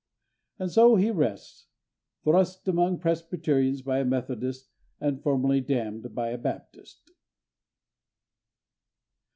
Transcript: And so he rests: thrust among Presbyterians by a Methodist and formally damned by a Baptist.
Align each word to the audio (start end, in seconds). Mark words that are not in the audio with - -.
And 0.57 0.71
so 0.71 0.95
he 0.95 1.11
rests: 1.11 1.67
thrust 2.23 2.67
among 2.67 2.97
Presbyterians 2.97 3.83
by 3.83 3.99
a 3.99 4.03
Methodist 4.03 4.71
and 4.99 5.21
formally 5.21 5.61
damned 5.61 6.15
by 6.15 6.29
a 6.29 6.39
Baptist. 6.39 7.11